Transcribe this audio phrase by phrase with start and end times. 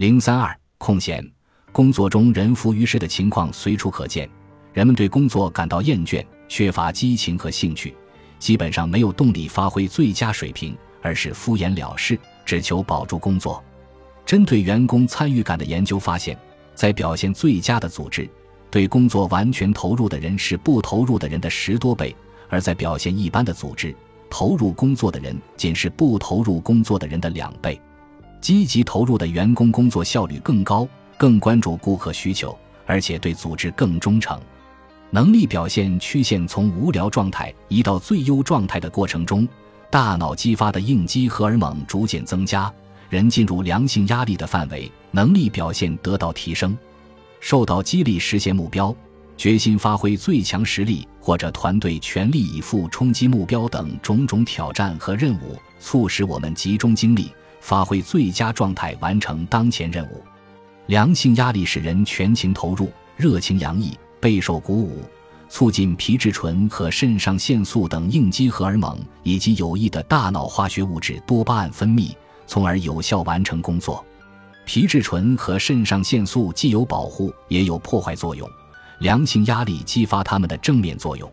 [0.00, 1.22] 零三二空闲，
[1.72, 4.26] 工作中人浮于事的情况随处可见。
[4.72, 7.94] 人们对工作感到厌倦，缺乏激情和兴趣，
[8.38, 13.62] 基本上没有动力发挥最佳水平，而是敷衍了事，只求保住工作。
[14.24, 16.34] 针对员工参与感的研究发现，
[16.74, 18.26] 在表现最佳的组织，
[18.70, 22.10] 对工作完全投入的人是不投入的人的十多倍；
[22.48, 23.94] 而在表现一般的组织，
[24.30, 27.78] 投入工作的人仅是不投入工作的人的两倍。
[28.40, 34.38] 积极投入的员工工作效率更高，更关注顾客需求，而且对组织更忠诚。
[35.10, 39.46] 能力表现曲线从无聊状态移到最优状态的过程中，
[39.90, 42.72] 大脑激发的应激荷尔蒙逐渐增加，
[43.08, 46.76] 人进入良性压力的范围，能力表现得到提升。
[47.40, 48.94] 受到激励实现目标、
[49.36, 60.22] 决心发挥最强实力或者团队全力以赴冲击目标等种种挑战和任务，促使我们集中精力，发挥最佳状态完成当前任务。
[60.86, 63.96] 良性压力使人全情投入，热情洋溢。
[64.20, 65.02] 备受鼓舞，
[65.48, 72.14] 促进皮质醇和肾上腺素等应激荷尔蒙以及有益的大脑化学物质多巴胺分泌，
[72.46, 74.04] 从而有效完成工作。
[74.66, 78.46] 皮质醇和肾上腺素既有保护也有破坏作用，
[78.98, 81.32] 良性压力激发它们的正面作用。